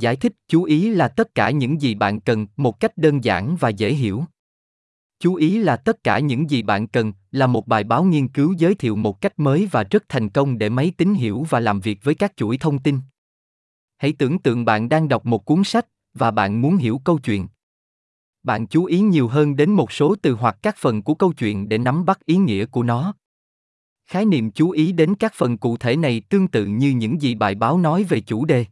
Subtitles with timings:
[0.00, 3.56] Giải thích chú ý là tất cả những gì bạn cần một cách đơn giản
[3.60, 4.24] và dễ hiểu.
[5.18, 8.54] Chú ý là tất cả những gì bạn cần là một bài báo nghiên cứu
[8.58, 11.80] giới thiệu một cách mới và rất thành công để máy tính hiểu và làm
[11.80, 12.98] việc với các chuỗi thông tin.
[13.96, 17.48] Hãy tưởng tượng bạn đang đọc một cuốn sách và bạn muốn hiểu câu chuyện.
[18.42, 21.68] Bạn chú ý nhiều hơn đến một số từ hoặc các phần của câu chuyện
[21.68, 23.14] để nắm bắt ý nghĩa của nó.
[24.06, 27.34] Khái niệm chú ý đến các phần cụ thể này tương tự như những gì
[27.34, 28.64] bài báo nói về chủ đề.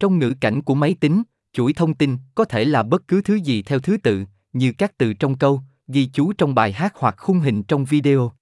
[0.00, 1.22] Trong ngữ cảnh của máy tính,
[1.52, 4.98] chuỗi thông tin có thể là bất cứ thứ gì theo thứ tự, như các
[4.98, 8.32] từ trong câu, ghi chú trong bài hát hoặc khung hình trong video.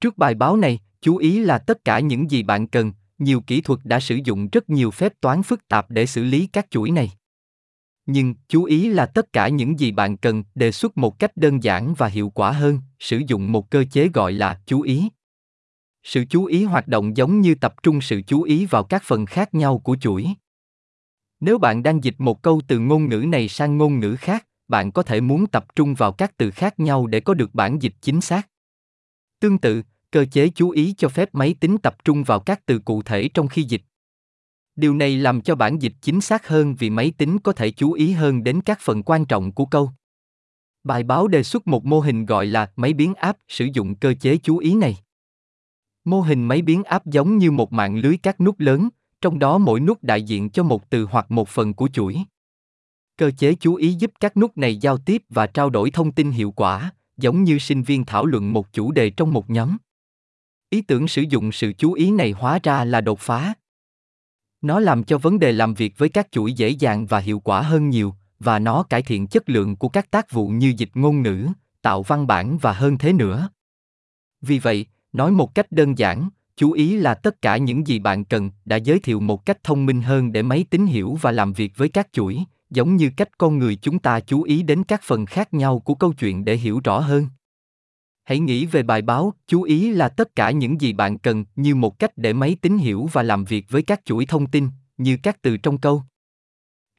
[0.00, 3.60] Trước bài báo này, chú ý là tất cả những gì bạn cần, nhiều kỹ
[3.60, 6.90] thuật đã sử dụng rất nhiều phép toán phức tạp để xử lý các chuỗi
[6.90, 7.12] này.
[8.06, 11.62] Nhưng chú ý là tất cả những gì bạn cần đề xuất một cách đơn
[11.62, 15.08] giản và hiệu quả hơn, sử dụng một cơ chế gọi là chú ý.
[16.02, 19.26] Sự chú ý hoạt động giống như tập trung sự chú ý vào các phần
[19.26, 20.26] khác nhau của chuỗi.
[21.44, 24.92] Nếu bạn đang dịch một câu từ ngôn ngữ này sang ngôn ngữ khác, bạn
[24.92, 27.94] có thể muốn tập trung vào các từ khác nhau để có được bản dịch
[28.00, 28.48] chính xác.
[29.40, 32.78] Tương tự, cơ chế chú ý cho phép máy tính tập trung vào các từ
[32.78, 33.82] cụ thể trong khi dịch.
[34.76, 37.92] Điều này làm cho bản dịch chính xác hơn vì máy tính có thể chú
[37.92, 39.90] ý hơn đến các phần quan trọng của câu.
[40.84, 44.14] Bài báo đề xuất một mô hình gọi là máy biến áp sử dụng cơ
[44.20, 44.96] chế chú ý này.
[46.04, 48.88] Mô hình máy biến áp giống như một mạng lưới các nút lớn,
[49.24, 52.16] trong đó mỗi nút đại diện cho một từ hoặc một phần của chuỗi.
[53.16, 56.30] Cơ chế chú ý giúp các nút này giao tiếp và trao đổi thông tin
[56.30, 59.76] hiệu quả, giống như sinh viên thảo luận một chủ đề trong một nhóm.
[60.70, 63.54] Ý tưởng sử dụng sự chú ý này hóa ra là đột phá.
[64.60, 67.62] Nó làm cho vấn đề làm việc với các chuỗi dễ dàng và hiệu quả
[67.62, 71.22] hơn nhiều, và nó cải thiện chất lượng của các tác vụ như dịch ngôn
[71.22, 71.48] ngữ,
[71.82, 73.48] tạo văn bản và hơn thế nữa.
[74.40, 78.24] Vì vậy, nói một cách đơn giản, chú ý là tất cả những gì bạn
[78.24, 81.52] cần đã giới thiệu một cách thông minh hơn để máy tính hiểu và làm
[81.52, 85.00] việc với các chuỗi, giống như cách con người chúng ta chú ý đến các
[85.04, 87.26] phần khác nhau của câu chuyện để hiểu rõ hơn.
[88.24, 91.74] Hãy nghĩ về bài báo, chú ý là tất cả những gì bạn cần như
[91.74, 95.18] một cách để máy tính hiểu và làm việc với các chuỗi thông tin, như
[95.22, 96.02] các từ trong câu.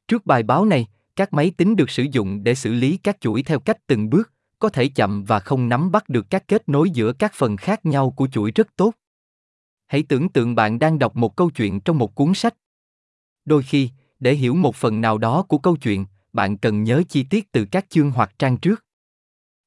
[0.07, 3.43] Trước bài báo này, các máy tính được sử dụng để xử lý các chuỗi
[3.43, 6.89] theo cách từng bước, có thể chậm và không nắm bắt được các kết nối
[6.89, 8.93] giữa các phần khác nhau của chuỗi rất tốt
[9.87, 12.55] hãy tưởng tượng bạn đang đọc một câu chuyện trong một cuốn sách.
[13.45, 17.23] Đôi khi, để hiểu một phần nào đó của câu chuyện, bạn cần nhớ chi
[17.23, 18.85] tiết từ các chương hoặc trang trước.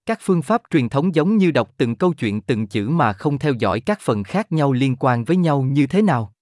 [0.06, 3.38] Các phương pháp truyền thống giống như đọc từng câu chuyện từng chữ mà không
[3.38, 6.34] theo dõi các phần khác nhau liên quan với nhau như thế nào.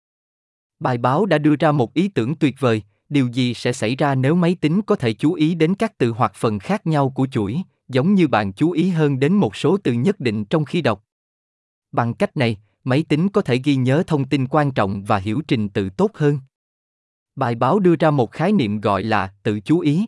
[0.81, 4.15] Bài báo đã đưa ra một ý tưởng tuyệt vời, điều gì sẽ xảy ra
[4.15, 7.27] nếu máy tính có thể chú ý đến các từ hoặc phần khác nhau của
[7.27, 10.83] chuỗi, giống như bạn chú ý hơn đến một số từ nhất định trong khi
[10.83, 11.05] đọc.
[11.93, 15.43] Bằng cách này máy tính có thể ghi nhớ thông tin quan trọng và hiểu
[15.49, 16.39] trình tự tốt hơn
[17.37, 20.07] Bài báo đưa ra một khái niệm gọi là tự chú ý.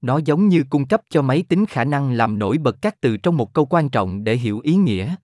[0.00, 3.16] Nó giống như cung cấp cho máy tính khả năng làm nổi bật các từ
[3.16, 5.14] trong một câu quan trọng để hiểu ý nghĩa.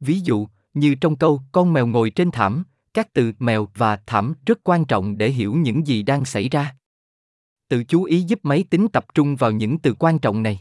[0.00, 2.64] Ví dụ, như trong câu con mèo ngồi trên thảm,
[2.94, 6.76] các từ mèo và thảm rất quan trọng để hiểu những gì đang xảy ra.
[7.68, 10.60] Tự chú ý giúp máy tính tập trung vào những từ quan trọng này.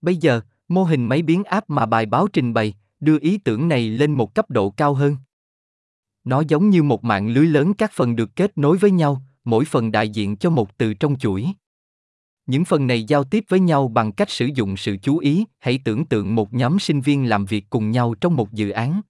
[0.00, 3.68] Bây giờ, mô hình máy biến áp mà bài báo trình bày đưa ý tưởng
[3.68, 5.16] này lên một cấp độ cao hơn.
[6.24, 9.64] Nó giống như một mạng lưới lớn các phần được kết nối với nhau, mỗi
[9.64, 11.46] phần đại diện cho một từ trong chuỗi.
[12.46, 15.80] Những phần này giao tiếp với nhau bằng cách sử dụng sự chú ý, hãy
[15.84, 19.00] tưởng tượng một nhóm sinh viên làm việc cùng nhau trong một dự án.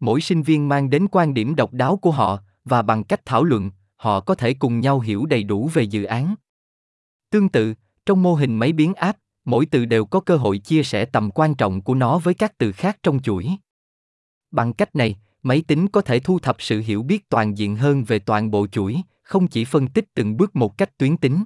[0.00, 3.44] Mỗi sinh viên mang đến quan điểm độc đáo của họ và bằng cách thảo
[3.44, 6.34] luận, họ có thể cùng nhau hiểu đầy đủ về dự án.
[7.30, 7.74] Tương tự,
[8.06, 11.30] trong mô hình máy biến áp, mỗi từ đều có cơ hội chia sẻ tầm
[11.30, 13.48] quan trọng của nó với các từ khác trong chuỗi.
[14.50, 18.04] Bằng cách này, máy tính có thể thu thập sự hiểu biết toàn diện hơn
[18.04, 21.44] về toàn bộ chuỗi không chỉ phân tích từng bước một cách tuyến tính.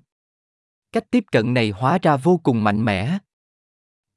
[0.93, 3.19] Cách tiếp cận này hóa ra vô cùng mạnh mẽ.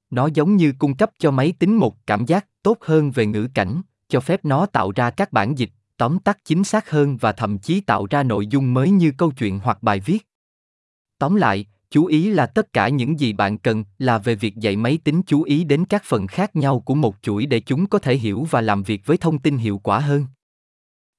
[0.09, 3.47] Nó giống như cung cấp cho máy tính một cảm giác tốt hơn về ngữ
[3.53, 7.31] cảnh cho phép nó tạo ra các bản dịch tóm tắt chính xác hơn và
[7.31, 10.28] thậm chí tạo ra nội dung mới như câu chuyện hoặc bài viết.
[11.17, 14.75] Tóm lại chú ý là tất cả những gì bạn cần là về việc dạy
[14.75, 17.99] máy tính, chú ý đến các phần khác nhau của một chuỗi để chúng có
[17.99, 20.25] thể hiểu và làm việc với thông tin hiệu quả hơn.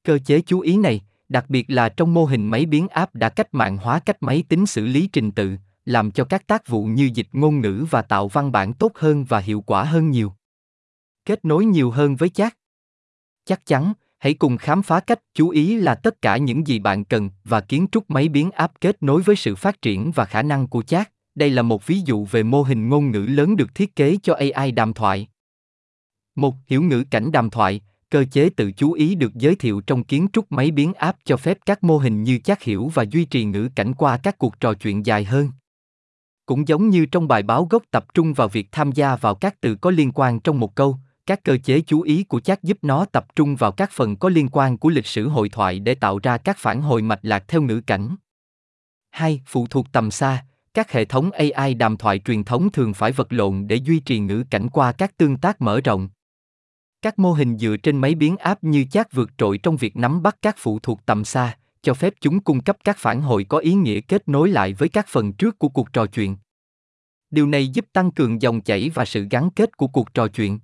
[0.04, 3.28] Cơ chế chú ý này, đặc biệt là trong mô hình máy biến áp đã
[3.28, 6.84] cách mạng hóa cách máy tính xử lý trình tự, làm cho các tác vụ
[6.84, 10.32] như dịch ngôn ngữ và tạo văn bản tốt hơn và hiệu quả hơn nhiều.
[11.24, 12.56] Kết nối nhiều hơn với chat.
[13.44, 13.92] Chắc chắn
[14.24, 17.60] hãy cùng khám phá cách chú ý là tất cả những gì bạn cần và
[17.60, 20.82] kiến trúc máy biến áp kết nối với sự phát triển và khả năng của
[20.82, 21.10] chat.
[21.34, 24.34] Đây là một ví dụ về mô hình ngôn ngữ lớn được thiết kế cho
[24.34, 25.28] AI đàm thoại.
[26.34, 27.80] Một hiểu ngữ cảnh đàm thoại,
[28.10, 31.36] cơ chế tự chú ý được giới thiệu trong kiến trúc máy biến áp cho
[31.36, 34.60] phép các mô hình như chat hiểu và duy trì ngữ cảnh qua các cuộc
[34.60, 35.50] trò chuyện dài hơn.
[36.46, 39.60] Cũng giống như trong bài báo gốc tập trung vào việc tham gia vào các
[39.60, 42.78] từ có liên quan trong một câu, các cơ chế chú ý của chat giúp
[42.82, 45.94] nó tập trung vào các phần có liên quan của lịch sử hội thoại để
[45.94, 48.16] tạo ra các phản hồi mạch lạc theo ngữ cảnh.
[49.10, 49.42] 2.
[49.46, 50.44] Phụ thuộc tầm xa,
[50.74, 54.18] các hệ thống AI đàm thoại truyền thống thường phải vật lộn để duy trì
[54.18, 56.08] ngữ cảnh qua các tương tác mở rộng.
[57.02, 60.22] Các mô hình dựa trên máy biến áp như chat vượt trội trong việc nắm
[60.22, 63.58] bắt các phụ thuộc tầm xa, cho phép chúng cung cấp các phản hồi có
[63.58, 66.36] ý nghĩa kết nối lại với các phần trước của cuộc trò chuyện.
[67.30, 70.58] Điều này giúp tăng cường dòng chảy và sự gắn kết của cuộc trò chuyện.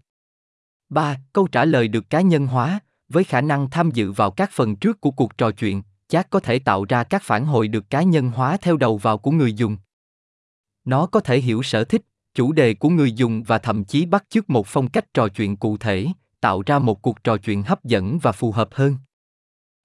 [0.91, 1.19] 3.
[1.33, 4.77] Câu trả lời được cá nhân hóa, với khả năng tham dự vào các phần
[4.77, 8.03] trước của cuộc trò chuyện, chat có thể tạo ra các phản hồi được cá
[8.03, 9.77] nhân hóa theo đầu vào của người dùng.
[10.85, 12.03] Nó có thể hiểu sở thích,
[12.35, 15.57] chủ đề của người dùng và thậm chí bắt chước một phong cách trò chuyện
[15.57, 16.07] cụ thể,
[16.41, 18.97] tạo ra một cuộc trò chuyện hấp dẫn và phù hợp hơn.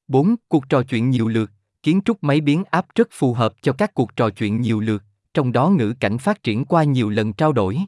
[0.07, 0.35] 4.
[0.47, 1.51] Cuộc trò chuyện nhiều lượt,
[1.83, 5.03] kiến trúc máy biến áp rất phù hợp cho các cuộc trò chuyện nhiều lượt,
[5.33, 7.79] trong đó ngữ cảnh phát triển qua nhiều lần trao đổi.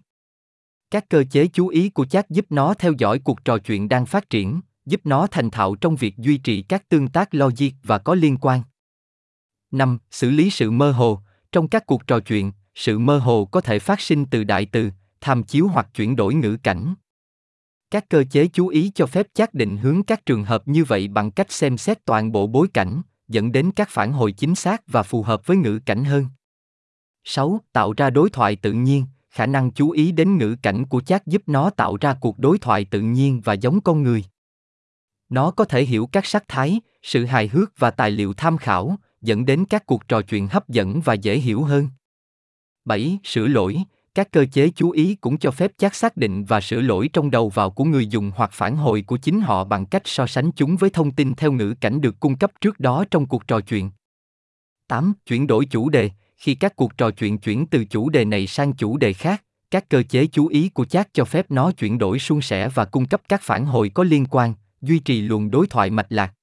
[0.92, 4.06] Các cơ chế chú ý của chat giúp nó theo dõi cuộc trò chuyện đang
[4.06, 7.98] phát triển, giúp nó thành thạo trong việc duy trì các tương tác logic và
[7.98, 8.62] có liên quan.
[9.72, 9.98] 5.
[10.12, 11.20] Xử lý sự mơ hồ.
[11.52, 14.90] Trong các cuộc trò chuyện, sự mơ hồ có thể phát sinh từ đại từ,
[15.22, 16.96] tham chiếu hoặc chuyển đổi ngữ cảnh.
[17.92, 21.08] Các cơ chế chú ý cho phép xác định hướng các trường hợp như vậy
[21.08, 24.82] bằng cách xem xét toàn bộ bối cảnh, dẫn đến các phản hồi chính xác
[24.88, 26.26] và phù hợp với ngữ cảnh hơn.
[27.24, 27.60] 6.
[27.74, 31.28] Tạo ra đối thoại tự nhiên, khả năng chú ý đến ngữ cảnh của chat
[31.28, 34.24] giúp nó tạo ra cuộc đối thoại tự nhiên và giống con người.
[35.30, 38.96] Nó có thể hiểu các sắc thái, sự hài hước và tài liệu tham khảo,
[39.22, 41.90] dẫn đến các cuộc trò chuyện hấp dẫn và dễ hiểu hơn.
[42.86, 43.20] 7.
[43.24, 43.78] Sửa lỗi,
[44.16, 47.32] các cơ chế chú ý cũng cho phép chắc xác định và sửa lỗi trong
[47.32, 50.52] đầu vào của người dùng hoặc phản hồi của chính họ bằng cách so sánh
[50.52, 53.60] chúng với thông tin theo ngữ cảnh được cung cấp trước đó trong cuộc trò
[53.60, 53.92] chuyện.
[54.88, 55.14] 8.
[55.26, 58.74] Chuyển đổi chủ đề, khi các cuộc trò chuyện chuyển từ chủ đề này sang
[58.74, 62.20] chủ đề khác, các cơ chế chú ý của chat cho phép nó chuyển đổi
[62.20, 65.68] suôn sẻ và cung cấp các phản hồi có liên quan, duy trì luồng đối
[65.68, 66.34] thoại mạch lạc.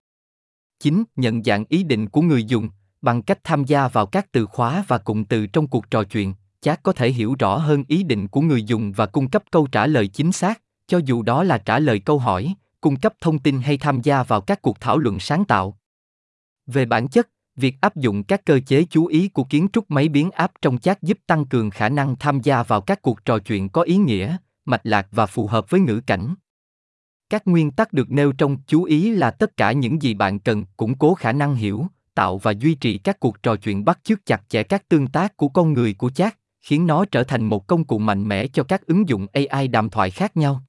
[0.81, 1.05] 9.
[1.17, 2.69] Nhận dạng ý định của người dùng,
[3.03, 6.35] bằng cách tham gia vào các từ khóa và cụm từ trong cuộc trò chuyện,
[6.61, 9.67] chat có thể hiểu rõ hơn ý định của người dùng và cung cấp câu
[9.73, 13.39] trả lời chính xác, cho dù đó là trả lời câu hỏi, cung cấp thông
[13.39, 15.79] tin hay tham gia vào các cuộc thảo luận sáng tạo.
[16.67, 20.09] Về bản chất, việc áp dụng các cơ chế chú ý của kiến trúc máy
[20.09, 23.39] biến áp trong chat giúp tăng cường khả năng tham gia vào các cuộc trò
[23.39, 26.35] chuyện có ý nghĩa, mạch lạc và phù hợp với ngữ cảnh.
[27.31, 30.65] Các nguyên tắc được nêu trong chú ý là tất cả những gì bạn cần
[30.77, 34.27] củng cố khả năng hiểu, tạo và duy trì các cuộc trò chuyện bắt chước
[34.27, 37.67] chặt chẽ các tương tác của con người của chat khiến nó trở thành một
[37.67, 40.63] công cụ mạnh mẽ cho các ứng dụng AI đàm thoại khác nhau.